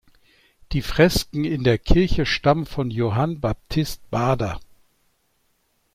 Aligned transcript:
Die 0.71 0.81
Fresken 0.81 1.45
in 1.45 1.63
der 1.63 1.77
Kirche 1.77 2.25
stammen 2.25 2.65
von 2.65 2.89
Johann 2.89 3.39
Baptist 3.39 4.09
Baader. 4.09 4.59